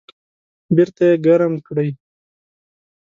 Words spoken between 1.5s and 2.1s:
کړئ